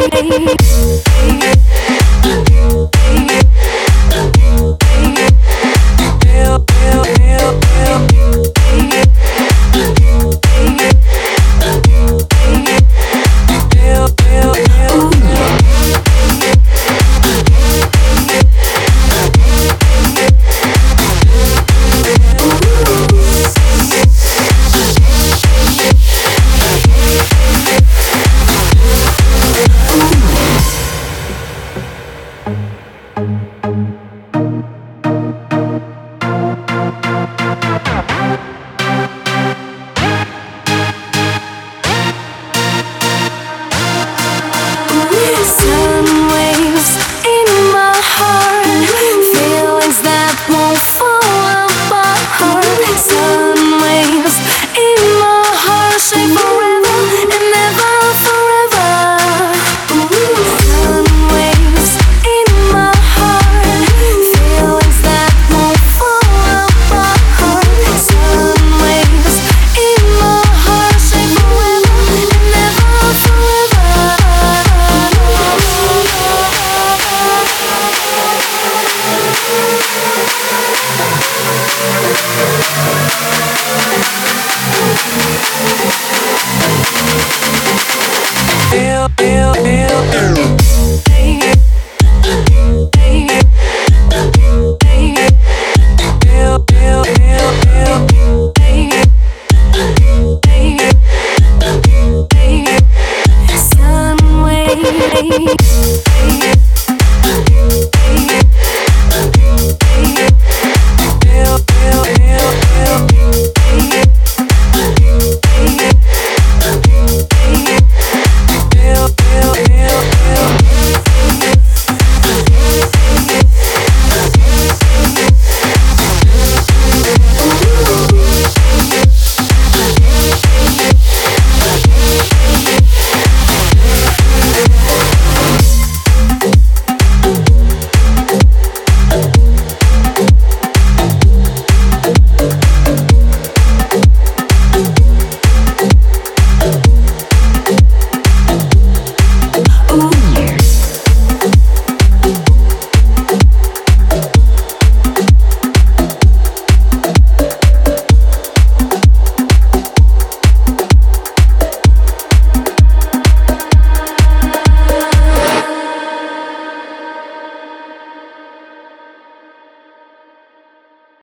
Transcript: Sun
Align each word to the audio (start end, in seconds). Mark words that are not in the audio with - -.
Sun 0.00 0.59